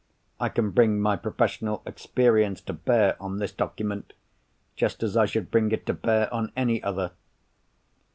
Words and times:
I 0.39 0.49
can 0.49 0.71
bring 0.71 0.99
my 0.99 1.15
professional 1.15 1.83
experience 1.85 2.59
to 2.61 2.73
bear 2.73 3.15
on 3.21 3.37
this 3.37 3.51
document, 3.51 4.13
just 4.75 5.03
as 5.03 5.15
I 5.15 5.27
should 5.27 5.51
bring 5.51 5.71
it 5.71 5.85
to 5.85 5.93
bear 5.93 6.33
on 6.33 6.51
any 6.55 6.81
other. 6.81 7.11